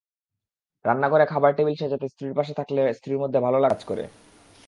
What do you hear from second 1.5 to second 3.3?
table সাজাতে স্ত্রীর পাশে থাকলে স্ত্রীর